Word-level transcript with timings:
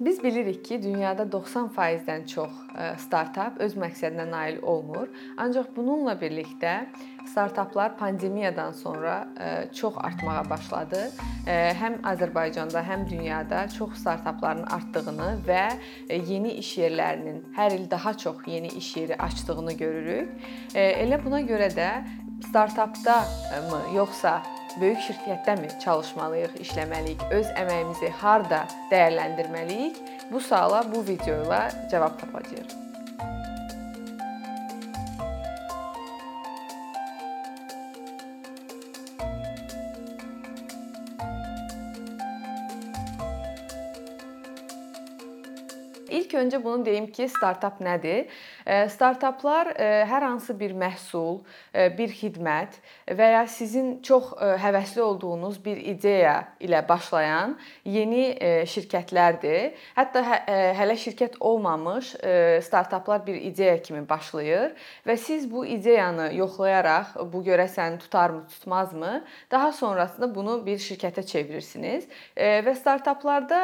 Biz 0.00 0.24
bilirik 0.24 0.64
ki, 0.64 0.82
dünyada 0.82 1.22
90%-dən 1.22 2.22
çox 2.26 2.52
e, 2.72 2.84
startap 2.98 3.58
öz 3.60 3.74
məqsədinə 3.76 4.24
nail 4.30 4.62
olmur. 4.62 5.10
Ancaq 5.36 5.74
bununla 5.76 6.14
birlikdə 6.16 6.86
startaplar 7.28 7.98
pandemiyadan 7.98 8.72
sonra 8.72 9.28
e, 9.40 9.74
çox 9.74 9.98
artmağa 10.00 10.44
başladı. 10.50 11.02
E, 11.46 11.56
həm 11.82 11.98
Azərbaycanda, 12.12 12.80
həm 12.80 13.04
dünyada 13.10 13.66
çox 13.68 13.98
startapların 14.00 14.64
artdığını 14.72 15.28
və 15.44 15.66
yeni 16.08 16.54
iş 16.62 16.78
yerlərinin 16.78 17.42
hər 17.58 17.76
il 17.76 17.84
daha 17.90 18.14
çox 18.16 18.40
yeni 18.46 18.72
iş 18.80 18.96
yeri 18.96 19.20
açdığını 19.20 19.76
görürük. 19.76 20.32
Elə 20.74 21.20
buna 21.24 21.42
görə 21.44 21.68
də 21.76 21.90
startapda 22.48 23.20
mı, 23.68 23.82
yoxsa 23.96 24.40
böyük 24.80 25.00
şirkətdəmi 25.06 25.72
çalışmalıyıq, 25.84 26.58
işləməliyik? 26.64 27.24
Öz 27.34 27.50
əməyimizi 27.62 28.12
harda 28.20 28.66
dəyərləndirməliyik? 28.92 29.98
Bu 30.30 30.40
suala 30.40 30.84
bu 30.92 31.02
video 31.06 31.42
ilə 31.44 31.64
cavab 31.90 32.20
tapacağıq. 32.20 32.89
Öncə 46.50 46.64
bunu 46.64 46.84
deyim 46.84 47.06
ki, 47.12 47.28
startap 47.30 47.78
nədir? 47.80 48.26
Startaplar 48.90 49.70
hər 49.78 50.24
hansı 50.26 50.54
bir 50.58 50.72
məhsul, 50.74 51.40
bir 51.96 52.10
xidmət 52.10 52.80
və 53.06 53.28
ya 53.36 53.42
sizin 53.46 54.00
çox 54.02 54.32
həvəsli 54.58 55.00
olduğunuz 55.00 55.60
bir 55.62 55.76
ideya 55.76 56.48
ilə 56.60 56.82
başlayan 56.88 57.54
yeni 57.84 58.34
şirkətlərdir. 58.66 59.76
Hətta 59.94 60.22
hə, 60.26 60.38
hələ 60.78 60.96
şirkət 60.98 61.38
olmamış 61.40 62.16
startaplar 62.66 63.22
bir 63.26 63.38
ideya 63.38 63.78
kimi 63.82 64.02
başlayır 64.08 64.74
və 65.06 65.16
siz 65.16 65.46
bu 65.50 65.64
ideyanı 65.66 66.32
yoxlayaraq 66.34 67.14
bu 67.30 67.44
görəsən 67.46 67.98
tutarmı, 68.02 68.46
tutmazmı, 68.48 69.24
daha 69.50 69.72
sonrasında 69.72 70.34
bunu 70.34 70.58
bir 70.66 70.82
şirkətə 70.82 71.22
çevirirsiniz 71.26 72.08
və 72.36 72.74
startaplarda 72.74 73.62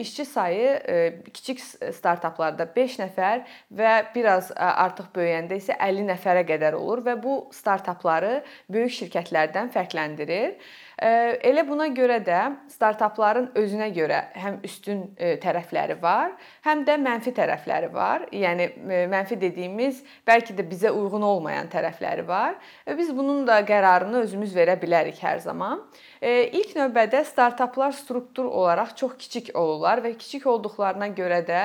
işçi 0.00 0.24
sayı 0.24 1.22
kiçik 1.34 1.59
startaplarda 1.96 2.66
5 2.76 2.98
nəfər 3.02 3.44
və 3.76 3.94
biraz 4.14 4.50
artıq 4.56 5.10
böyüyəndə 5.16 5.58
isə 5.60 5.76
50 5.78 6.08
nəfərə 6.12 6.44
qədər 6.48 6.76
olur 6.78 7.04
və 7.06 7.16
bu 7.22 7.36
startapları 7.54 8.40
böyük 8.72 8.96
şirkətlərdən 8.98 9.72
fərqləndirir. 9.74 10.56
Elə 11.00 11.62
buna 11.64 11.86
görə 11.96 12.18
də 12.20 12.38
startapların 12.68 13.46
özünə 13.56 13.86
görə 13.96 14.18
həm 14.36 14.58
üstün 14.68 15.06
tərəfləri 15.40 15.96
var, 16.02 16.34
həm 16.66 16.82
də 16.84 16.98
mənfi 17.00 17.32
tərəfləri 17.36 17.88
var. 17.94 18.26
Yəni 18.36 18.66
mənfi 19.08 19.38
dediyimiz 19.40 20.02
bəlkə 20.28 20.52
də 20.58 20.66
bizə 20.68 20.92
uyğun 20.92 21.24
olmayan 21.24 21.70
tərəfləri 21.72 22.26
var. 22.28 22.58
Biz 22.84 23.14
bunun 23.16 23.46
da 23.48 23.62
qərarını 23.64 24.26
özümüz 24.26 24.52
verə 24.56 24.76
bilərik 24.80 25.22
hər 25.24 25.40
zaman. 25.40 25.80
İlk 26.20 26.76
növbədə 26.76 27.24
startaplar 27.24 27.96
struktur 27.96 28.50
olaraq 28.52 28.92
çox 29.00 29.16
kiçik 29.24 29.50
olurlar 29.56 30.04
və 30.04 30.12
kiçik 30.20 30.44
olduqlarına 30.52 31.12
görə 31.16 31.40
də 31.48 31.64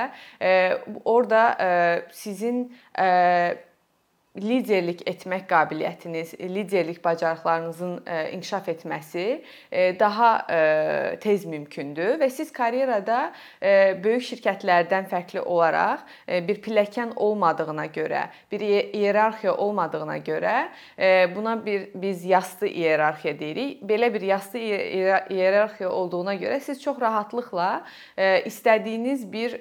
orada 1.03 1.45
sizin 2.15 2.69
liderlik 4.35 5.01
etmək 5.07 5.45
qabiliyyətiniz, 5.47 6.33
liderlik 6.39 7.03
bacarıqlarınızın 7.03 8.03
e, 8.07 8.31
inkişaf 8.31 8.67
etməsi 8.69 9.25
e, 9.71 9.99
daha 9.99 10.31
e, 10.51 11.19
tez 11.23 11.45
mümkündür 11.45 12.19
və 12.19 12.29
siz 12.29 12.51
karyerada 12.51 13.31
böyük 14.03 14.23
şirkətlərdən 14.25 15.07
fərqli 15.09 15.41
olaraq 15.41 16.03
bir 16.47 16.59
pilləkən 16.63 17.13
olmadığına 17.15 17.85
görə, 17.95 18.25
bir 18.51 18.61
iyerarxiya 18.61 19.55
olmadığına 19.55 20.17
görə 20.25 20.55
buna 21.35 21.55
bir 21.65 21.87
biz 21.95 22.25
yastı 22.25 22.67
iyerarxiya 22.67 23.39
deyirik. 23.39 23.81
Belə 23.81 24.13
bir 24.13 24.21
yastı 24.21 24.57
iyerarxiya 24.57 25.89
olduğuna 25.89 26.35
görə 26.35 26.59
siz 26.59 26.81
çox 26.81 26.99
rahatlıqla 27.01 27.69
istədiyiniz 28.45 29.25
bir 29.31 29.57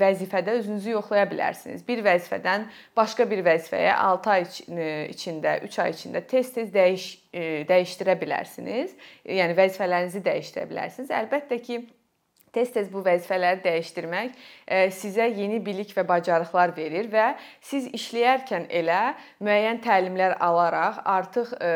vəzifədə 0.00 0.58
özünüzü 0.60 0.96
yoxlaya 0.96 1.28
bilərsiniz. 1.30 1.84
Bir 1.88 2.02
vəzifədən 2.04 2.68
başqa 2.96 3.28
bir 3.30 3.44
vəzifəyə 3.46 3.97
6 3.98 4.32
ay 4.32 4.46
içində, 5.12 5.58
3 5.66 5.78
ay 5.84 5.94
içində 5.94 6.22
tez-tez 6.30 6.72
dəyiş 6.74 7.06
e, 7.32 7.44
dəyişdirə 7.68 8.16
bilərsiniz. 8.20 8.96
Yəni 9.38 9.56
vəzifələrinizi 9.58 10.24
dəyişdirə 10.24 10.66
bilərsiniz. 10.70 11.14
Əlbəttə 11.20 11.60
ki, 11.64 11.80
tez-tez 12.54 12.88
bu 12.92 13.02
vəzifələri 13.04 13.60
dəyişdirmək 13.64 14.32
e, 14.66 14.80
sizə 14.94 15.28
yeni 15.28 15.60
bilik 15.64 15.92
və 15.96 16.04
bacarıqlar 16.08 16.74
verir 16.76 17.10
və 17.12 17.30
siz 17.64 17.88
işləyərkən 17.94 18.68
elə 18.80 19.02
müəyyən 19.44 19.82
təlimlər 19.84 20.38
alaraq 20.44 21.02
artıq 21.04 21.54
e, 21.60 21.72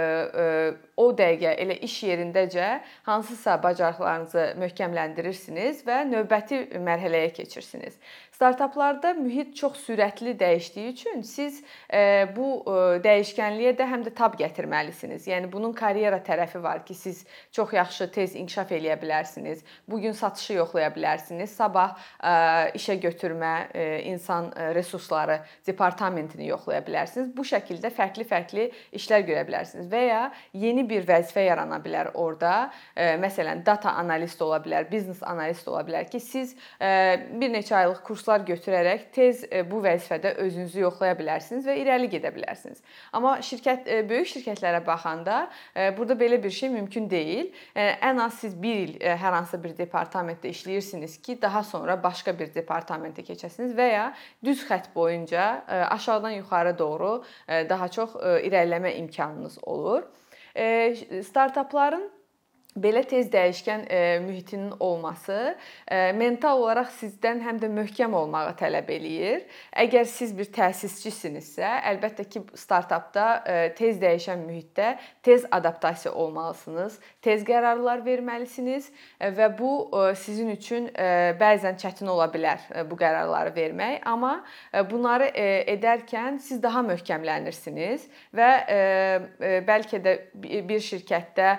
o 1.03 1.11
dəqiqə 1.19 1.55
elə 1.65 1.79
iş 1.87 1.97
yerindəcə 2.09 2.69
hansısa 3.09 3.59
bacarıqlarınızı 3.63 4.49
möhkəmləndirirsiniz 4.63 5.83
və 5.89 6.03
növbəti 6.11 6.65
mərhələyə 6.79 7.33
keçirsiniz. 7.37 7.99
Startaplarda 8.43 9.13
mühit 9.15 9.57
çox 9.57 9.77
sürətli 9.87 10.33
dəyişdiyi 10.39 10.93
üçün 10.93 11.21
siz 11.23 11.61
e, 11.95 12.27
bu 12.37 12.47
e, 12.67 12.79
dəyişkənliyə 13.05 13.75
də 13.79 13.87
həm 13.87 14.03
də 14.07 14.11
tab 14.19 14.35
gətirməlisiniz. 14.41 15.29
Yəni 15.31 15.51
bunun 15.53 15.71
karyera 15.77 16.19
tərəfi 16.27 16.63
var 16.63 16.81
ki, 16.87 16.95
siz 16.95 17.21
çox 17.55 17.73
yaxşı 17.77 18.09
tez 18.11 18.35
inkişaf 18.35 18.73
eləyə 18.75 18.97
bilərsiniz. 19.03 19.63
Bu 19.89 20.01
gün 20.01 20.13
satışı 20.13 20.57
yoxlaya 20.57 20.89
bilərsiniz. 20.97 21.55
Sabah 21.55 21.95
e, 22.19 22.33
işə 22.81 22.97
götürmə, 23.05 23.53
insan 24.11 24.51
resursları 24.75 25.39
departamentini 25.67 26.49
yoxlaya 26.49 26.83
bilərsiniz. 26.83 27.31
Bu 27.37 27.47
şəkildə 27.47 27.93
fərqli-fərqli 27.95 28.71
işlər 28.99 29.23
görə 29.29 29.47
bilərsiniz 29.47 29.87
və 29.93 30.03
ya 30.09 30.23
yeni 30.53 30.83
bir 30.93 31.09
vəzifə 31.09 31.47
yarana 31.49 31.81
bilər 31.83 32.13
orada. 32.15 32.71
Məsələn, 32.97 33.65
data 33.67 33.97
analist 33.99 34.41
ola 34.45 34.61
bilər, 34.63 34.87
biznes 34.91 35.23
analist 35.27 35.69
ola 35.69 35.83
bilər 35.87 36.09
ki, 36.13 36.21
siz 36.21 36.55
bir 36.79 37.53
neçə 37.53 37.77
aylıq 37.79 38.03
kurslar 38.07 38.45
götürərək 38.47 39.09
tez 39.15 39.45
e, 39.49 39.63
bu 39.69 39.81
vəzifədə 39.85 40.35
özünüzü 40.43 40.83
yoxlaya 40.83 41.17
bilərsiniz 41.19 41.67
və 41.69 41.77
irəli 41.83 42.09
gedə 42.13 42.33
bilərsiniz. 42.35 42.83
Amma 43.17 43.37
şirkət 43.45 43.89
e, 43.89 44.01
böyük 44.09 44.31
şirkətlərə 44.35 44.83
baxanda 44.87 45.45
e, 45.75 45.91
burada 45.97 46.17
belə 46.19 46.41
bir 46.43 46.55
şey 46.55 46.73
mümkün 46.77 47.09
deyil. 47.11 47.51
Ən 47.75 48.21
az 48.23 48.41
siz 48.43 48.57
1 48.63 48.81
il 48.83 48.95
hər 49.03 49.37
hansı 49.37 49.61
bir 49.63 49.75
departamentdə 49.77 50.51
işləyirsiniz 50.53 51.19
ki, 51.23 51.39
daha 51.43 51.63
sonra 51.67 51.97
başqa 52.03 52.35
bir 52.39 52.53
departamentə 52.55 53.25
keçəsiniz 53.27 53.75
və 53.79 53.89
ya 53.93 54.07
düz 54.45 54.65
xətt 54.69 54.93
boyunca 54.95 55.65
aşağıdan 55.91 56.39
yuxarı 56.41 56.77
doğru 56.79 57.13
daha 57.69 57.89
çox 57.89 58.17
irəliləmə 58.49 58.97
imkanınız 59.03 59.59
olur. 59.63 60.05
Startapların 61.23 62.11
belə 62.77 63.03
tez 63.05 63.29
dəyişkən 63.33 63.85
e, 63.91 64.19
mühitinin 64.25 64.73
olması 64.81 65.57
e, 65.89 66.13
mental 66.17 66.61
olaraq 66.63 66.89
sizdən 66.97 67.43
həm 67.45 67.59
də 67.61 67.69
möhkəm 67.73 68.15
olmağı 68.17 68.55
tələb 68.57 68.89
eləyir. 68.95 69.43
Əgər 69.77 70.07
siz 70.09 70.33
bir 70.37 70.49
təsisçisinizsə, 70.55 71.69
əlbəttə 71.93 72.25
ki, 72.33 72.45
startapda 72.57 73.27
e, 73.45 73.57
tez 73.77 74.01
dəyişən 74.01 74.47
mühitdə 74.47 74.95
tez 75.23 75.45
adaptasiya 75.51 76.15
olmalısınız, 76.15 76.99
tez 77.23 77.45
qərarlar 77.45 78.05
verməlisiniz 78.07 78.89
və 79.21 79.51
bu 79.59 79.73
sizin 80.19 80.49
üçün 80.55 80.89
bəzən 81.41 81.77
çətin 81.81 82.09
ola 82.11 82.27
bilər 82.33 82.63
bu 82.89 82.97
qərarları 82.99 83.53
vermək, 83.55 84.01
amma 84.09 84.33
bunları 84.91 85.29
edərkən 85.71 86.39
siz 86.43 86.63
daha 86.63 86.83
möhkəmlənirsiniz 86.87 88.09
və 88.35 88.51
bəlkə 89.69 90.03
də 90.03 90.17
bir 90.69 90.83
şirkətdə 90.83 91.53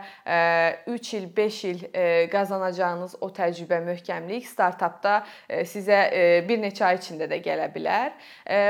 3 0.87 1.02
3 1.03 1.13
il, 1.13 1.27
5 1.37 1.63
il 1.63 1.83
e, 1.93 2.27
qazanacağınız 2.31 3.17
o 3.21 3.27
təcrübə, 3.35 3.81
möhkəmlik 3.83 4.47
startapda 4.47 5.17
e, 5.49 5.63
sizə 5.67 5.99
e, 6.07 6.21
bir 6.47 6.61
neçə 6.63 6.85
ay 6.87 6.99
içində 7.01 7.27
də 7.27 7.41
gələ 7.43 7.67
bilər. 7.73 8.13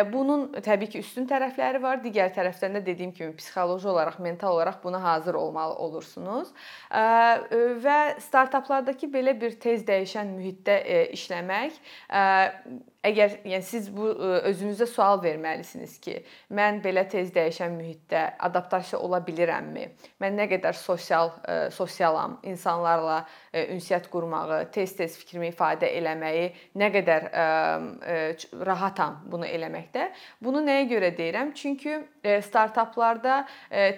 Bunun 0.10 0.48
təbii 0.66 0.90
ki, 0.90 1.02
üstün 1.06 1.28
tərəfləri 1.30 1.82
var. 1.84 2.02
Digər 2.04 2.32
tərəfdən 2.34 2.80
də 2.80 2.84
dediyim 2.86 3.12
kimi 3.14 3.36
psixoloji 3.38 3.90
olaraq, 3.90 4.18
mental 4.24 4.58
olaraq 4.58 4.80
buna 4.84 5.02
hazır 5.04 5.38
olmalı 5.38 5.76
olursunuz. 5.86 6.50
Və 7.86 8.00
startaplardakı 8.24 9.10
belə 9.14 9.36
bir 9.42 9.60
tez 9.62 9.86
dəyişən 9.88 10.34
mühitdə 10.38 10.80
işləmək 11.18 11.78
əgər 13.04 13.38
yəni 13.48 13.66
siz 13.68 13.90
bu 13.92 14.10
özünüzə 14.50 14.88
sual 14.88 15.20
verməlisiniz 15.24 15.98
ki, 16.04 16.16
mən 16.56 16.80
belə 16.84 17.04
tez 17.12 17.32
dəyişən 17.36 17.76
mühitdə 17.76 18.24
adaptasiya 18.48 19.00
ola 19.04 19.20
bilirəmmi? 19.26 19.88
Mən 20.24 20.38
nə 20.40 20.48
qədər 20.52 20.78
sosial 20.78 21.34
sosialam, 21.76 22.38
insanlarla 22.48 23.24
ünsiyyət 23.54 24.08
qurmağı, 24.14 24.62
tez-tez 24.74 25.18
fikrimi 25.20 25.52
ifadə 25.52 25.90
eləməyi 26.00 26.50
nə 26.80 26.90
qədər 26.94 27.30
rahatam 28.64 29.20
bunu 29.32 29.48
eləməkdə? 29.48 30.08
Bunu 30.44 30.64
nəyə 30.64 30.88
görə 30.94 31.12
deyirəm? 31.18 31.54
Çünki 31.60 32.00
startaplarda 32.48 33.44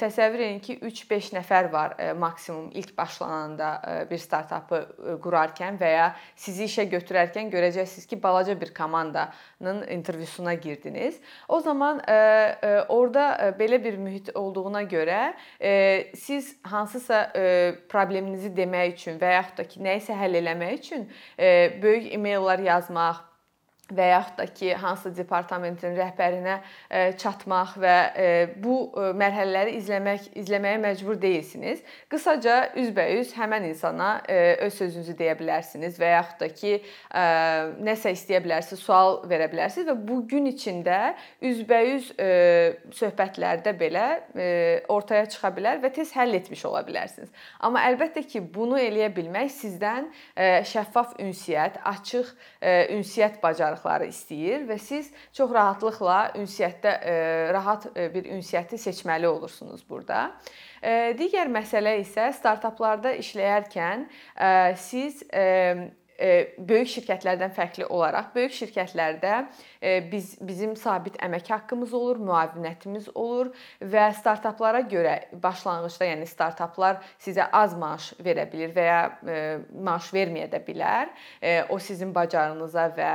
təsəvvür 0.01 0.47
edin 0.47 0.59
ki, 0.65 0.79
3-5 0.81 1.31
nəfər 1.37 1.69
var 1.73 1.95
maksimum 2.17 2.71
ilk 2.73 2.95
başlananda 2.97 3.69
bir 4.09 4.21
startapı 4.21 4.81
qurarkən 5.23 5.77
və 5.81 5.91
ya 5.93 6.07
sizi 6.35 6.65
işə 6.69 6.87
götürərkən 6.91 7.53
görəcəksiniz 7.53 8.09
ki, 8.09 8.19
balaca 8.23 8.57
bir 8.59 8.73
komandanın 8.95 9.87
intervyusuna 9.87 10.53
girdiniz. 10.53 11.19
O 11.47 11.59
zaman 11.59 11.99
orada 12.89 13.53
belə 13.59 13.83
bir 13.83 13.97
mühit 13.97 14.35
olduğuna 14.35 14.83
görə 14.83 15.33
siz 16.15 16.55
hansısa 16.63 17.31
probleminizi 17.89 18.49
demək 18.55 18.93
üçün 18.93 19.19
və 19.19 19.33
yaxud 19.35 19.57
da 19.57 19.67
ki, 19.67 19.83
nəyisə 19.83 20.15
həll 20.15 20.39
eləmək 20.39 20.79
üçün 20.79 21.07
böyük 21.81 22.13
e-maillər 22.13 22.63
yazmaq 22.63 23.23
və 23.93 24.07
yaxud 24.09 24.37
da 24.39 24.45
ki, 24.49 24.71
hansı 24.81 25.11
departamentin 25.13 25.93
rəhbərinə 25.97 26.55
e, 26.89 27.01
çatmaq 27.21 27.75
və 27.81 27.95
e, 28.17 28.29
bu 28.61 28.77
e, 28.89 29.11
mərhələləri 29.17 29.75
izləmək 29.77 30.31
izləməyə 30.41 30.79
məcbur 30.81 31.19
deyilsiniz. 31.21 31.83
Qısaca 32.09 32.55
üzbəüz 32.81 33.35
həmin 33.37 33.67
insana 33.69 34.09
öz 34.25 34.73
sözünüzü 34.73 35.13
deyə 35.19 35.35
bilərsiniz 35.37 35.99
və 36.01 36.11
yaxud 36.15 36.41
da 36.41 36.49
ki, 36.49 36.73
nəsə 37.85 38.13
istəyə 38.15 38.41
bilərsiniz, 38.43 38.81
sual 38.81 39.19
verə 39.29 39.47
bilərsiniz 39.51 39.89
və 39.89 39.95
bu 40.07 40.19
gün 40.29 40.49
içində 40.49 41.15
üzbəüz 41.45 42.11
söhbətlərdə 42.95 43.75
belə 43.79 44.05
ortaya 44.91 45.27
çıxa 45.29 45.51
bilər 45.55 45.81
və 45.83 45.91
tez 45.95 46.13
həll 46.17 46.37
etmiş 46.37 46.65
ola 46.69 46.83
bilərsiniz. 46.87 47.31
Amma 47.65 47.85
əlbəttə 47.89 48.25
ki, 48.27 48.43
bunu 48.55 48.79
eləyə 48.81 49.11
bilmək 49.15 49.51
sizdən 49.55 50.09
şəffaf 50.71 51.17
ünsiyyət, 51.21 51.81
açıq 51.95 52.33
ünsiyyət 52.95 53.41
bacarığı 53.43 53.74
bacarıqları 53.75 54.07
istəyir 54.09 54.65
və 54.67 54.77
siz 54.79 55.11
çox 55.33 55.51
rahatlıqla 55.51 56.33
ünsiyyətdə 56.39 56.93
e, 57.03 57.15
rahat 57.53 57.87
e, 57.95 58.13
bir 58.13 58.25
ünsiyyəti 58.25 58.77
seçməli 58.77 59.27
olursunuz 59.27 59.83
burada. 59.89 60.31
E, 60.81 61.15
digər 61.17 61.47
məsələ 61.51 61.99
isə 62.01 62.31
startaplarda 62.33 63.15
işləyərkən 63.19 64.07
siz 64.77 65.23
böyük 66.15 66.89
şirkətlərdən 66.93 67.51
fərqli 67.55 67.85
olaraq 67.91 68.31
böyük 68.35 68.53
şirkətlərdə 68.55 69.33
biz 70.11 70.35
bizim 70.41 70.75
sabit 70.79 71.17
əmək 71.23 71.49
haqqımız 71.51 71.93
olur, 71.93 72.21
müavinətimiz 72.23 73.09
olur 73.15 73.51
və 73.81 74.05
startaplara 74.15 74.81
görə 74.89 75.15
başlanğıcda, 75.43 76.07
yəni 76.11 76.27
startaplar 76.29 77.01
sizə 77.19 77.49
az 77.51 77.75
maaş 77.77 78.13
verə 78.23 78.47
bilər 78.51 78.75
və 78.75 78.85
ya 78.87 79.01
maaş 79.75 80.11
verməyə 80.15 80.47
də 80.53 80.61
bilər. 80.65 81.11
O 81.69 81.79
sizin 81.79 82.15
bacarığınıza 82.15 82.87
və 82.95 83.11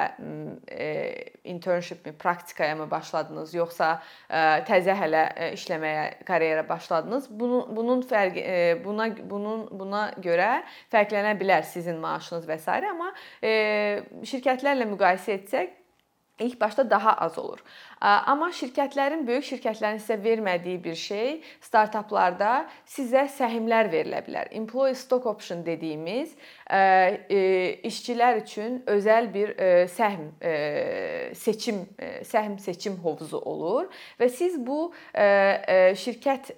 internship 1.44 2.06
mi, 2.06 2.12
praktikaya 2.12 2.76
mı 2.76 2.90
başladınız, 2.90 3.54
yoxsa 3.54 3.90
təzə 4.68 4.96
hələ 4.98 5.24
işləməyə, 5.56 6.24
karyera 6.28 6.68
başladınız? 6.68 7.28
Bunun 7.30 7.76
bunun 7.76 8.04
fərqi 8.06 8.44
buna 8.84 9.08
bunun 9.30 9.66
buna 9.72 10.06
görə 10.22 10.62
fərqlənə 10.92 11.34
bilər 11.40 11.66
sizin 11.66 12.00
maaşınız 12.02 12.48
və 12.48 12.58
s. 12.58 12.80
amma 12.92 13.12
şirkətlərlə 14.32 14.88
müqayisə 14.90 15.38
etsək 15.40 15.79
ilk 16.40 16.60
başda 16.60 16.90
daha 16.90 17.12
az 17.12 17.38
olur. 17.38 17.58
Amma 18.00 18.48
şirkətlərin, 18.56 19.26
böyük 19.28 19.44
şirkətlərin 19.44 20.00
sizə 20.00 20.16
vermədiyi 20.24 20.78
bir 20.84 20.96
şey 20.96 21.42
startaplarda 21.60 22.66
sizə 22.88 23.26
səhmlər 23.28 23.90
verilə 23.92 24.22
bilər. 24.26 24.48
Employee 24.56 24.94
stock 24.96 25.26
option 25.26 25.64
dediyimiz 25.66 26.32
işçilər 27.90 28.40
üçün 28.42 28.80
özəl 28.88 29.28
bir 29.34 29.52
səhm 29.92 30.30
seçim 31.36 31.84
səhm 32.24 32.56
seçim 32.58 32.96
hovuzu 33.04 33.42
olur 33.44 33.90
və 34.20 34.30
siz 34.32 34.56
bu 34.66 34.88
şirkət 35.14 36.54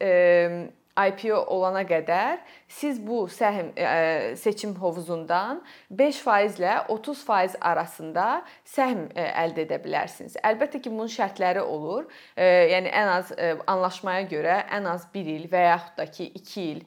IPO 0.93 1.39
olana 1.49 1.83
qədər 1.89 2.43
siz 2.69 2.99
bu 3.01 3.23
səhm 3.33 3.71
e, 3.81 4.35
seçim 4.37 4.75
hovuzundan 4.77 5.63
5% 5.89 6.59
ilə 6.61 6.75
30% 6.93 7.57
arasında 7.65 8.27
səhm 8.69 9.07
e, 9.17 9.25
əldə 9.45 9.65
edə 9.65 9.79
bilərsiniz. 9.85 10.37
Əlbəttə 10.45 10.83
ki, 10.85 10.93
bunun 10.93 11.09
şərtləri 11.13 11.63
olur. 11.65 12.05
E, 12.37 12.49
yəni 12.75 12.93
ən 12.93 13.13
az 13.15 13.33
anlaşmaya 13.71 14.27
görə 14.29 14.59
ən 14.77 14.89
az 14.91 15.07
1 15.15 15.31
il 15.37 15.47
və 15.53 15.65
yaxud 15.71 15.97
da 16.03 16.07
ki 16.13 16.29
2 16.43 16.67
il 16.67 16.83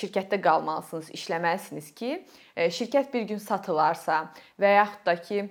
şirkətdə 0.00 0.38
qalmalısınız, 0.44 1.10
işləməlisiniz 1.16 1.90
ki, 1.98 2.12
şirkət 2.78 3.10
bir 3.14 3.26
gün 3.32 3.42
satılarsa 3.42 4.22
və 4.60 4.76
yaxud 4.76 5.04
da 5.06 5.16
ki 5.18 5.42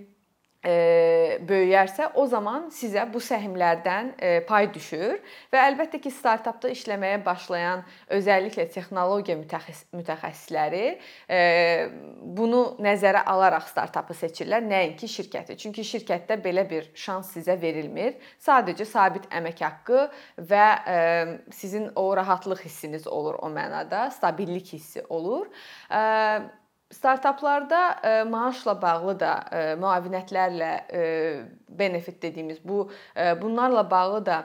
böyüyərsə, 0.59 2.09
o 2.19 2.25
zaman 2.27 2.65
sizə 2.75 3.05
bu 3.13 3.21
səhmlərdən 3.23 4.09
pay 4.47 4.67
düşür 4.75 5.21
və 5.53 5.61
əlbəttə 5.69 6.01
ki, 6.03 6.11
startapda 6.11 6.67
işləməyə 6.73 7.21
başlayan 7.23 7.85
özəlliklə 8.11 8.65
texnologiya 8.73 9.37
mütəxəssisləri 9.95 10.83
bunu 12.35 12.61
nəzərə 12.83 13.23
alaraq 13.31 13.69
startapı 13.71 14.17
seçirlər, 14.19 14.67
nəinki 14.67 15.07
şirkəti. 15.07 15.55
Çünki 15.63 15.87
şirkətdə 15.87 16.41
belə 16.43 16.67
bir 16.69 16.91
şans 16.91 17.31
sizə 17.37 17.55
verilmir. 17.61 18.19
Sadəcə 18.43 18.83
sabit 18.83 19.31
əmək 19.31 19.63
haqqı 19.63 20.05
və 20.51 20.67
sizin 21.55 21.87
o 21.95 22.09
rahatlıq 22.19 22.67
hissiniz 22.67 23.07
olur 23.07 23.39
o 23.39 23.47
mənada, 23.47 24.09
stabillik 24.11 24.73
hissi 24.75 25.07
olur. 25.07 25.47
Startaplarda 26.93 27.95
e, 28.03 28.23
maaşla 28.23 28.73
bağlı 28.81 29.13
da 29.19 29.33
e, 29.51 29.57
müavinətlərlə 29.77 30.69
e, 30.89 31.01
benefit 31.69 32.21
dediyimiz 32.21 32.57
bu 32.65 32.89
bunlarla 33.41 33.83
bağlı 33.91 34.25
da 34.25 34.37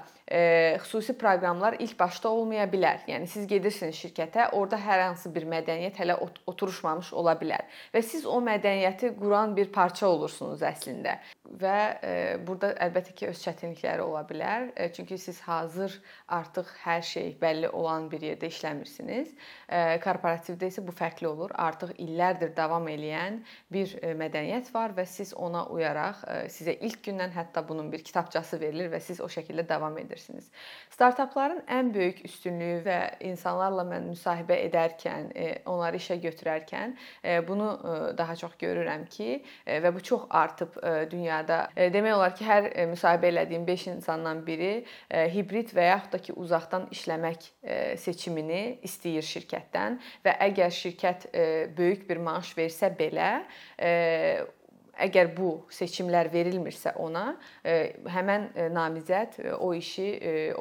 xüsusi 0.83 1.17
proqramlar 1.19 1.77
ilk 1.79 1.99
başda 1.99 2.29
olmaya 2.29 2.67
bilər. 2.69 3.01
Yəni 3.09 3.27
siz 3.29 3.47
gedirsiniz 3.49 3.97
şirkətə, 3.97 4.51
orada 4.53 4.77
hər 4.77 5.01
hansı 5.07 5.33
bir 5.35 5.49
mədəniyyət 5.49 5.99
hələ 6.01 6.19
oturuşmamış 6.47 7.13
ola 7.17 7.33
bilər 7.41 7.65
və 7.95 8.03
siz 8.05 8.27
o 8.29 8.39
mədəniyyəti 8.45 9.15
quran 9.19 9.57
bir 9.57 9.73
parça 9.73 10.07
olursunuz 10.09 10.63
əslində. 10.63 11.17
Və 11.61 12.41
burada 12.47 12.73
əlbəttə 12.83 13.15
ki, 13.15 13.29
öz 13.31 13.43
çətinlikləri 13.45 14.03
ola 14.05 14.25
bilər. 14.29 14.71
Çünki 14.97 15.19
siz 15.19 15.41
hazır 15.47 15.95
artıq 16.35 16.71
hər 16.85 17.03
şey 17.07 17.35
bəlli 17.41 17.69
olan 17.71 18.09
bir 18.11 18.25
yerdə 18.27 18.51
işləmirsiniz. 18.51 19.31
Korporativdə 20.05 20.71
isə 20.73 20.85
bu 20.87 20.95
fərqli 20.97 21.29
olur. 21.31 21.55
Artıq 21.55 21.95
illərdir 22.03 22.55
davam 22.57 22.89
eləyən 22.91 23.41
bir 23.73 23.95
mədəniyyət 24.19 24.73
var 24.75 24.97
və 24.97 25.07
siz 25.07 25.35
ona 25.35 25.67
uyaraq 25.71 26.25
sizə 26.51 26.75
ilk 26.81 27.05
gündən 27.07 27.35
hətta 27.37 27.63
bunun 27.69 27.93
bir 27.93 28.03
kitabçası 28.05 28.61
verilir 28.61 28.91
və 28.93 29.01
siz 29.01 29.21
o 29.21 29.31
şəkildə 29.31 29.69
davam 29.69 29.99
edirsiniz. 29.99 30.51
Startapların 30.91 31.63
ən 31.71 31.95
böyük 31.95 32.25
üstünlüyü 32.27 32.83
və 32.85 32.99
insanlarla 33.27 33.85
mən 33.89 34.09
müsahibə 34.13 34.57
edərkən, 34.69 35.31
e, 35.35 35.47
onları 35.71 35.99
işə 36.01 36.19
götürərkən 36.23 36.95
e, 37.25 37.39
bunu 37.49 37.71
e, 37.75 37.95
daha 38.19 38.37
çox 38.37 38.55
görürəm 38.61 39.07
ki, 39.11 39.43
və 39.67 39.95
bu 39.95 40.01
çox 40.01 40.27
artıb 40.31 40.77
dünyada. 41.11 41.44
Demək 41.95 42.17
olar 42.17 42.35
ki, 42.37 42.47
hər 42.49 42.69
müsahibə 42.91 43.31
elədiyim 43.33 43.67
5 43.69 43.87
insandan 43.95 44.43
biri 44.47 44.85
hibrid 45.35 45.73
və 45.77 45.89
yaxud 45.91 46.17
da 46.17 46.23
ki, 46.27 46.35
uzaqdan 46.45 46.89
işləmək 46.95 47.49
seçimini 48.01 48.81
istəyir 48.87 49.27
şirkətdən 49.29 50.01
və 50.25 50.37
əgər 50.49 50.75
şirkət 50.75 51.31
böyük 51.77 52.09
bir 52.09 52.23
maaş 52.25 52.55
versə 52.59 52.93
belə 52.99 53.31
əgər 55.03 55.31
bu 55.37 55.51
seçimlər 55.73 56.31
verilmirsə 56.33 56.95
ona, 57.01 57.35
e, 57.65 57.95
həmin 58.11 58.47
e, 58.55 58.69
namizəd 58.73 59.39
e, 59.43 59.53
o 59.55 59.73
işi 59.75 60.07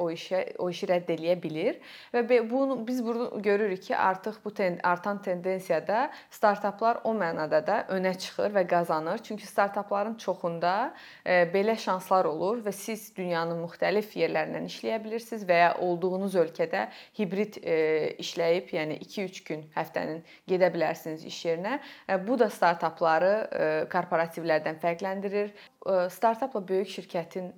o 0.00 0.08
işə 0.12 0.40
o 0.60 0.68
işi 0.70 0.88
rədd 0.90 1.10
eləyə 1.14 1.36
bilər 1.40 1.78
və 2.14 2.40
bunu 2.50 2.78
biz 2.86 3.00
burada 3.04 3.40
görürük 3.42 3.82
ki, 3.88 3.96
artıq 3.96 4.40
bu 4.44 4.54
ten, 4.54 4.78
artan 4.82 5.22
tendensiyada 5.22 6.10
startaplar 6.30 7.00
o 7.04 7.14
mənada 7.16 7.60
da 7.66 7.78
önə 7.94 8.14
çıxır 8.18 8.54
və 8.54 8.66
qazanır. 8.68 9.22
Çünki 9.24 9.46
startapların 9.46 10.14
çoxunda 10.14 10.94
belə 11.24 11.76
şanslar 11.78 12.24
olur 12.24 12.62
və 12.64 12.72
siz 12.72 13.10
dünyanın 13.16 13.62
müxtəlif 13.64 14.14
yerlərindən 14.18 14.68
işləyə 14.70 15.00
bilirsiniz 15.04 15.46
və 15.48 15.58
ya 15.60 15.70
olduğunuz 15.80 16.36
ölkədə 16.38 16.86
hibrid 17.18 17.60
işləyib, 18.22 18.72
yəni 18.76 18.98
2-3 19.04 19.42
gün 19.48 19.64
həftənin 19.76 20.22
gedə 20.50 20.70
bilərsiniz 20.74 21.24
iş 21.28 21.40
yerinə. 21.48 21.78
Bu 22.26 22.38
da 22.38 22.50
startapları 22.50 23.88
korporativ 23.92 24.23
korporativlərdən 24.24 24.78
fərqləndirir. 24.80 25.52
Startapla 26.10 26.68
böyük 26.68 26.88
şirkətin 26.88 27.50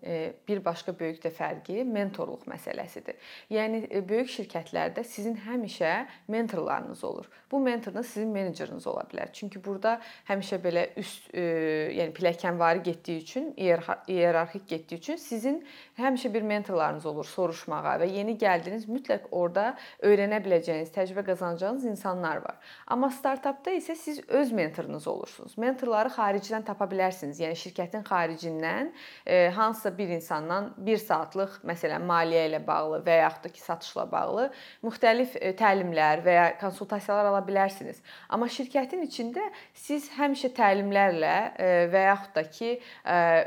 bir 0.49 0.65
başqa 0.65 0.95
böyük 0.99 1.21
də 1.25 1.31
fərqi 1.31 1.85
mentorluq 1.85 2.47
məsələsidir. 2.51 3.15
Yəni 3.51 3.87
böyük 4.09 4.31
şirkətlərdə 4.35 5.05
sizin 5.05 5.37
həmişə 5.47 5.93
mentorlarınız 6.29 7.05
olur. 7.05 7.29
Bu 7.51 7.61
mentorunuz 7.61 8.07
sizin 8.07 8.29
meneceriniz 8.35 8.87
ola 8.87 9.05
bilər. 9.07 9.31
Çünki 9.33 9.63
burada 9.65 10.01
həmişə 10.29 10.59
belə 10.65 10.89
üst, 10.99 11.29
yəni 11.35 12.11
pilləkənvari 12.17 12.83
getdiyi 12.83 13.23
üçün, 13.23 13.53
iyerarxik 13.57 14.67
getdiyi 14.69 14.99
üçün 14.99 15.17
sizin 15.23 15.61
həmişə 15.99 16.33
bir 16.35 16.43
mentorlarınız 16.43 17.07
olur 17.07 17.25
soruşmağa 17.31 17.97
və 18.03 18.11
yeni 18.11 18.35
gəldiniz 18.41 18.89
mütləq 18.91 19.31
orada 19.31 19.77
öyrənə 20.03 20.43
biləcəyiniz, 20.43 20.91
təcrübə 20.95 21.25
qazanacağınız 21.31 21.85
insanlar 21.93 22.43
var. 22.43 22.59
Amma 22.87 23.11
startapda 23.11 23.71
isə 23.79 23.95
siz 23.95 24.21
öz 24.29 24.53
mentorunuz 24.53 25.07
olursunuz. 25.07 25.55
Mentorları 25.59 26.11
xaricdən 26.17 26.67
tapa 26.67 26.91
bilərsiniz. 26.91 27.39
Yəni 27.41 27.59
şirkətin 27.63 28.03
xaricindən 28.17 28.93
e, 29.27 29.49
hansısa 29.55 29.99
bir 29.99 30.09
insandan 30.09 30.73
1 30.79 31.03
saatlıq 31.05 31.61
məsələn 31.69 32.05
maliyyə 32.09 32.47
ilə 32.51 32.61
bağlı 32.67 33.03
və 33.07 33.19
yaxud 33.21 33.45
da 33.45 33.53
ki 33.53 33.63
satışla 33.63 34.07
bağlı 34.13 34.49
müxtəlif 34.85 35.37
e, 35.41 35.53
təlimlər 35.59 36.23
və 36.27 36.37
ya 36.37 36.47
konsultasiyalar 36.61 37.31
ala 37.31 37.43
bilərsiniz. 37.47 38.01
Amma 38.29 38.49
şirkətin 38.53 39.05
içində 39.07 39.45
siz 39.75 40.09
həmişə 40.17 40.53
təlimlərlə 40.57 41.35
e, 41.59 41.71
və 41.93 42.07
yaxud 42.09 42.35
da 42.37 42.45
ki 42.57 42.73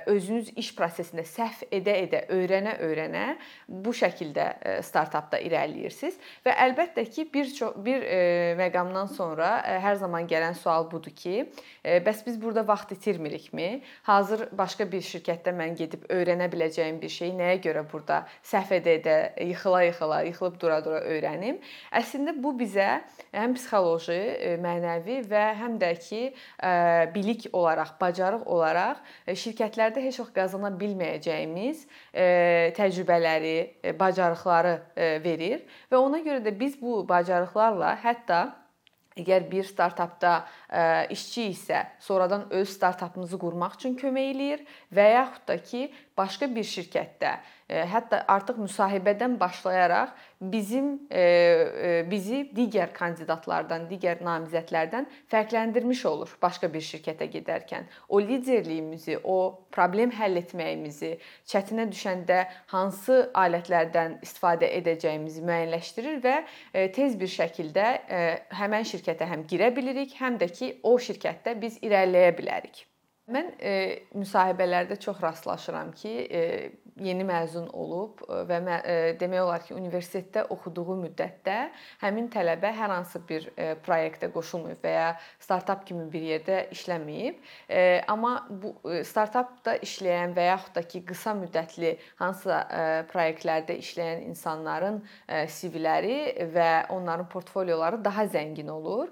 özünüz 0.09 0.51
iş 0.59 0.71
prosesində 0.77 1.23
səhv 1.27 1.65
edə-edə, 1.73 2.25
öyrənə-öyrənə 2.33 3.25
bu 3.67 3.93
şəkildə 3.95 4.45
startapda 4.85 5.39
irəliləyirsiniz 5.45 6.17
və 6.45 6.55
əlbəttə 6.65 7.05
ki 7.09 7.27
bir 7.33 7.51
çox 7.55 7.77
bir 7.85 8.03
məqamdan 8.59 9.09
sonra 9.13 9.51
hər 9.83 9.99
zaman 10.01 10.27
gələn 10.29 10.57
sual 10.57 10.87
budur 10.91 11.13
ki, 11.15 11.49
bəs 12.05 12.23
biz 12.25 12.39
burada 12.41 12.65
vaxt 12.67 12.93
itirmirikmi? 12.95 13.81
Hazır 14.03 14.49
başqa 14.59 14.85
bir 14.91 15.01
şirkətdə 15.07 15.53
mən 15.55 15.77
gedib 15.79 16.03
öyrənə 16.11 16.49
biləcəyim 16.51 16.99
bir 17.01 17.11
şey 17.13 17.31
nəyə 17.39 17.61
görə 17.63 17.85
burada 17.87 18.19
səhv 18.45 18.75
edə-edə, 18.77 19.15
yıxıla-yıxıla, 19.47 20.19
yıxılıb 20.27 20.59
dura-dura 20.61 20.99
öyrənim? 21.07 21.57
Əslində 21.95 22.35
bu 22.43 22.51
bizə 22.59 22.89
həm 23.31 23.55
psixoloji, 23.57 24.19
mənəvi 24.61 25.21
və 25.31 25.45
həm 25.63 25.79
də 25.81 25.93
ki 26.03 26.21
bilik 27.15 27.47
olaraq, 27.53 27.95
bacarıq 28.01 28.45
olaraq 28.45 29.01
şirkətlərdə 29.31 30.03
heç 30.05 30.19
vaxt 30.21 30.35
qazana 30.35 30.73
bilməyəcəyimiz 30.79 31.85
təcrübələri, 32.77 33.57
bacarıqları 33.99 34.75
verir 35.23 35.63
və 35.91 35.99
ona 35.99 36.19
görə 36.25 36.43
də 36.43 36.53
biz 36.59 36.75
bu 36.81 37.01
bacarıqlarla 37.09 37.95
hətta 38.03 38.41
əgər 39.19 39.45
bir 39.51 39.67
startapda 39.67 40.33
işçi 41.13 41.49
isə 41.53 41.83
sonradan 42.03 42.47
öz 42.55 42.69
startapımızı 42.69 43.39
qurmaq 43.39 43.77
üçün 43.79 43.95
kömək 43.99 44.33
eləyir 44.33 44.65
və 44.95 45.07
yaxud 45.13 45.47
da 45.47 45.57
ki, 45.63 45.87
başqa 46.17 46.49
bir 46.55 46.67
şirkətdə 46.67 47.37
hətta 47.69 48.23
artıq 48.27 48.57
müsahibədən 48.63 49.37
başlayaraq 49.39 50.15
bizim 50.41 50.87
bizi 52.09 52.39
digər 52.55 52.93
kandidatlardan, 52.95 53.85
digər 53.89 54.23
namizədlərdən 54.25 55.07
fərqləndirmiş 55.31 56.05
olur 56.09 56.33
başqa 56.41 56.69
bir 56.73 56.83
şirkətə 56.85 57.29
gedərkən. 57.33 57.85
O 58.09 58.21
liderliyimizi, 58.21 59.19
o 59.23 59.67
problem 59.71 60.13
həll 60.15 60.39
etməyimizi, 60.41 61.15
çətinə 61.49 61.89
düşəndə 61.91 62.41
hansı 62.73 63.21
alətlərdən 63.37 64.19
istifadə 64.25 64.71
edəcəyimizi 64.79 65.45
müəyyənləşdirir 65.45 66.21
və 66.25 66.37
tez 66.95 67.19
bir 67.19 67.33
şəkildə 67.37 67.89
həmin 68.61 68.87
şirkətə 68.93 69.29
həm 69.29 69.45
girə 69.49 69.73
bilirik, 69.75 70.15
həm 70.21 70.39
də 70.41 70.49
ki, 70.53 70.77
o 70.83 70.97
şirkətdə 70.97 71.59
biz 71.61 71.81
irəliləyə 71.85 72.37
bilərik. 72.39 72.85
Mən 73.29 73.51
e, 73.61 73.73
müsahibələrdə 74.17 74.97
çox 75.01 75.19
rastlaşıram 75.21 75.91
ki, 75.97 76.13
e, 76.33 76.41
yeni 77.03 77.23
məzun 77.27 77.67
olub 77.73 78.21
e, 78.25 78.41
və 78.49 78.59
e, 78.79 78.95
demək 79.19 79.43
olar 79.43 79.63
ki, 79.65 79.75
universitetdə 79.77 80.45
oxuduğu 80.53 80.97
müddətdə 81.03 81.57
həmin 82.03 82.29
tələbə 82.33 82.71
hər 82.75 82.93
hansı 82.93 83.21
bir 83.29 83.49
e, 83.55 83.73
layihəyə 83.89 84.29
qoşulmayıb 84.33 84.83
və 84.83 84.93
ya 84.93 85.07
startap 85.41 85.85
kimi 85.87 86.05
bir 86.11 86.25
yerdə 86.25 86.59
işləməyib. 86.75 87.39
Amma 88.11 88.31
bu 88.49 88.73
startapda 89.05 89.75
işləyən 89.85 90.35
və 90.35 90.45
yaxud 90.49 90.75
da 90.77 90.83
ki, 90.85 91.01
qısa 91.09 91.33
müddətli 91.37 91.95
hansısa 92.19 92.59
layihələrdə 93.09 93.75
işləyən 93.81 94.23
insanların 94.29 94.99
CV-ləri 95.27 96.47
və 96.53 96.69
onların 96.93 97.29
portfolioları 97.31 98.01
daha 98.05 98.25
zəngin 98.29 98.69
olur. 98.71 99.09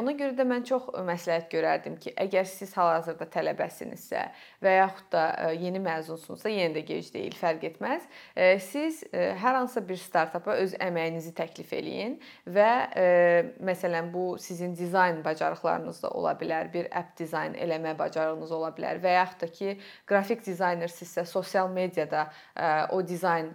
Ona 0.00 0.14
görə 0.18 0.36
də 0.38 0.46
mən 0.48 0.64
çox 0.68 0.88
məsləhət 1.10 1.50
görərdim 1.52 1.98
ki, 2.00 2.14
əgər 2.24 2.48
siz 2.48 2.72
hal-hazırda 2.78 3.28
tələbəsinizsə 3.36 4.26
və 4.64 4.76
yaxud 4.78 5.10
da 5.12 5.52
yeni 5.56 5.82
məzunsunuzsa, 5.84 6.52
yenə 6.52 6.78
də 6.78 6.86
gec 7.00 7.10
deyil, 7.14 7.34
fərq 7.34 7.66
etməz. 7.72 8.06
Siz 8.68 9.02
hər 9.10 9.56
hansısa 9.58 9.82
bir 9.88 9.98
startapa 10.00 10.54
öz 10.60 10.76
əməyinizi 10.80 11.32
təklif 11.36 11.72
eləyin 11.76 12.18
və 12.46 12.70
məsələn 13.64 14.12
bu 14.14 14.36
sizin 14.40 14.76
dizayn 14.76 15.24
bacarıqlarınız 15.24 16.02
da 16.04 16.12
ola 16.14 16.36
bilər, 16.38 16.70
bir 16.72 16.90
app 16.92 17.16
dizayn 17.18 17.56
eləmə 17.58 17.96
bacarığınız 17.98 18.52
ola 18.54 18.70
bilər 18.76 19.00
və 19.02 19.16
yaxud 19.18 19.46
da 19.46 19.52
ki, 19.58 19.76
qrafik 20.06 20.44
dizaynersinizsə, 20.46 21.24
sosial 21.26 21.72
mediada 21.72 22.28
o 22.92 23.00
dizayn 23.06 23.54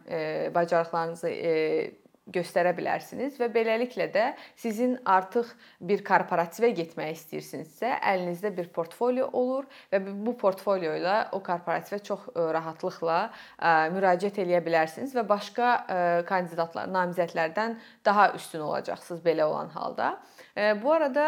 bacarıqlarınızı 0.56 2.04
göstərə 2.34 2.72
bilərsiniz 2.74 3.38
və 3.38 3.50
beləliklə 3.53 4.08
də 4.13 4.25
sizin 4.58 4.96
artıq 5.05 5.51
bir 5.86 6.01
korporativə 6.05 6.72
getmək 6.77 7.12
istəyirsinizsə, 7.20 7.91
əlinizdə 8.01 8.50
bir 8.55 8.72
portfolio 8.74 9.27
olur 9.38 9.67
və 9.91 10.00
bu 10.08 10.34
portfolio 10.41 10.96
ilə 10.98 11.17
o 11.38 11.41
korporativə 11.46 12.01
çox 12.05 12.25
e, 12.32 12.48
rahatlıqla 12.55 13.20
e, 13.25 13.74
müraciət 13.94 14.41
eləyə 14.41 14.63
bilərsiniz 14.65 15.13
və 15.15 15.25
başqa 15.29 15.70
e, 15.75 16.00
kandidatlar, 16.29 16.89
namizədlərdən 16.96 17.77
daha 18.05 18.32
üstün 18.39 18.65
olacaqsınız 18.65 19.22
belə 19.25 19.46
olan 19.46 19.70
halda. 19.75 20.15
Bu 20.55 20.91
arada 20.94 21.24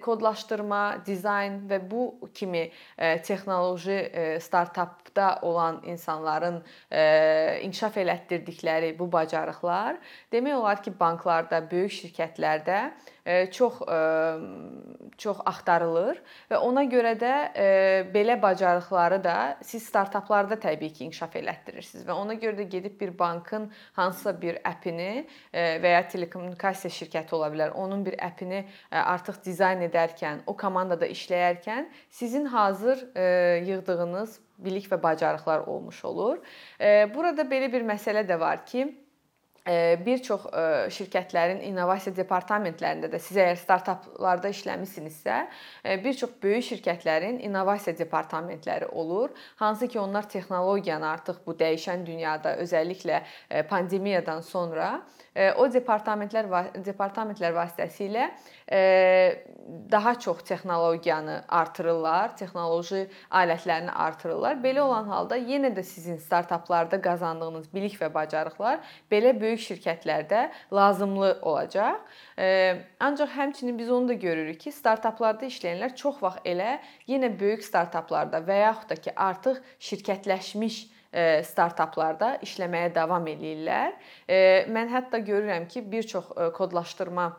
kodlaşdırma, 0.00 1.04
dizayn 1.04 1.58
və 1.68 1.76
bu 1.90 2.30
kimi 2.32 2.62
texnoloji 2.96 3.98
startapda 4.40 5.26
olan 5.44 5.82
insanların 5.92 6.56
inkişaf 7.66 7.98
elətdirdikləri 8.00 8.94
bu 8.96 9.10
bacarıqlar 9.12 9.98
demək 10.32 10.56
olar 10.56 10.82
ki, 10.82 10.92
banklarda, 11.00 11.62
böyük 11.70 11.92
şirkətlərdə 12.00 12.78
çox 13.54 13.76
çox 15.22 15.38
axtarılır 15.46 16.16
və 16.50 16.58
ona 16.66 16.82
görə 16.90 17.12
də 17.20 17.32
belə 18.10 18.34
bacarıqları 18.42 19.20
da 19.22 19.34
siz 19.62 19.84
startaplarda 19.86 20.56
təbii 20.58 20.90
ki, 20.90 21.04
inkişaf 21.06 21.36
elətdirirsiniz 21.38 22.06
və 22.08 22.16
ona 22.18 22.34
görə 22.34 22.56
də 22.58 22.66
gedib 22.72 22.96
bir 23.00 23.12
bankın 23.18 23.68
hansısa 23.94 24.32
bir 24.40 24.58
appini 24.66 25.28
və 25.52 25.92
ya 25.94 26.00
telekommunikasiya 26.08 26.90
şirkəti 26.96 27.36
ola 27.38 27.52
bilər, 27.52 27.76
onun 27.78 28.02
bir 28.06 28.16
appini 28.26 28.64
artıq 28.90 29.38
dizayn 29.44 29.84
edərkən, 29.86 30.42
o 30.46 30.56
komandada 30.56 31.06
işləyərkən 31.06 31.86
sizin 32.10 32.50
hazır 32.50 33.06
yığdığınız 33.68 34.40
bilik 34.58 34.90
və 34.90 34.98
bacarıqlar 35.02 35.68
olmuş 35.70 36.04
olur. 36.04 36.42
Burada 37.14 37.46
belə 37.46 37.70
bir 37.72 37.86
məsələ 37.86 38.26
də 38.26 38.40
var 38.40 38.66
ki, 38.66 38.88
bir 40.06 40.22
çox 40.26 40.48
şirkətlərin 40.96 41.60
innovasiya 41.68 42.16
departamentlərində 42.16 43.06
də 43.12 43.20
siz 43.22 43.36
əgər 43.38 43.60
startaplarda 43.60 44.50
işləmisinizsə, 44.50 45.36
bir 46.02 46.16
çox 46.18 46.32
böyük 46.42 46.66
şirkətlərin 46.66 47.38
innovasiya 47.46 47.94
departamentləri 47.98 48.90
olur. 48.90 49.30
Hansı 49.62 49.88
ki, 49.88 50.00
onlar 50.00 50.26
texnologiyanı 50.28 51.06
artıq 51.08 51.38
bu 51.46 51.54
dəyişən 51.54 52.02
dünyada, 52.06 52.56
özəlliklə 52.64 53.22
pandemiyadan 53.70 54.42
sonra 54.42 54.96
o 55.56 55.68
departamentlər 55.70 56.50
departamentlər 56.84 57.54
vasitəsilə 57.56 58.26
daha 59.92 60.18
çox 60.18 60.42
texnologiyanı 60.42 61.44
artırırlar, 61.48 62.36
texnoloji 62.36 63.04
alətlərini 63.30 63.90
artırırlar. 63.90 64.56
Belə 64.64 64.80
olan 64.80 65.04
halda 65.08 65.36
yenə 65.38 65.70
də 65.76 65.82
sizin 65.86 66.16
startaplarda 66.16 67.00
qazandığınız 67.02 67.68
bilik 67.74 67.98
və 68.00 68.08
bacarıqlar 68.14 68.80
belə 69.12 69.34
böyük 69.40 69.60
şirkətlərdə 69.60 70.48
lazımlı 70.72 71.38
olacaq. 71.42 72.00
Ancaq 73.00 73.36
həmçinin 73.36 73.78
biz 73.78 73.90
onu 73.90 74.08
da 74.08 74.16
görürük 74.18 74.60
ki, 74.60 74.72
startaplarda 74.72 75.46
işləyənlər 75.46 75.94
çox 75.94 76.22
vaxt 76.22 76.48
elə 76.48 76.78
yenə 77.06 77.30
böyük 77.40 77.64
startaplarda 77.64 78.42
və 78.48 78.58
yaxud 78.64 78.90
da 78.90 78.96
ki, 78.96 79.14
artıq 79.16 79.62
şirkətləşmiş 79.78 80.82
startaplarda 81.44 82.38
işləməyə 82.40 82.94
davam 82.94 83.26
eləyirlər. 83.28 83.92
Mən 84.72 84.92
hətta 84.96 85.20
görürəm 85.20 85.68
ki, 85.68 85.84
bir 85.92 86.02
çox 86.08 86.32
kodlaşdırma 86.56 87.30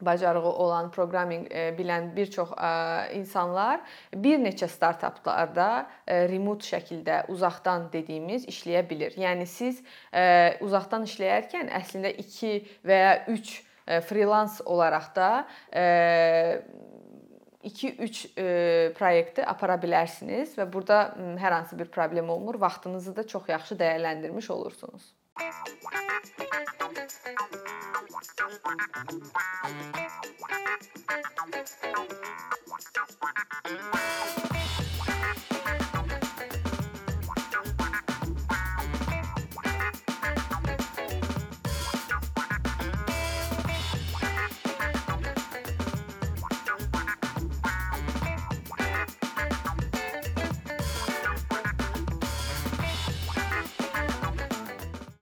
bacarığı 0.00 0.52
olan, 0.64 0.90
proqramminq 0.90 1.48
bilən 1.78 2.16
bir 2.16 2.30
çox 2.30 2.50
insanlar 3.14 3.80
bir 4.14 4.38
neçə 4.42 4.68
startaplarda 4.68 5.86
remote 6.08 6.66
şəkildə 6.66 7.26
uzaqdan 7.32 7.92
dediyimiz 7.92 8.46
işləyə 8.50 8.82
bilir. 8.90 9.12
Yəni 9.20 9.46
siz 9.46 9.82
uzaqdan 10.60 11.04
işləyərkən 11.08 11.70
əslində 11.80 12.10
2 12.24 12.54
və 12.86 12.96
ya 13.04 13.14
3 13.28 13.64
freelance 14.06 14.62
olaraq 14.64 15.14
da 15.16 15.30
2-3 17.60 18.94
proyekti 18.96 19.44
apara 19.44 19.76
bilərsiniz 19.82 20.56
və 20.56 20.64
burada 20.72 21.14
hər 21.40 21.52
hansı 21.58 21.78
bir 21.78 21.90
problem 21.92 22.30
olmur. 22.30 22.60
Vaxtınızı 22.60 23.16
da 23.16 23.26
çox 23.26 23.48
yaxşı 23.48 23.74
dəyərləndirmiş 23.80 24.50
olursunuz. 24.52 25.19
Thank 25.38 25.54
you. 33.94 34.09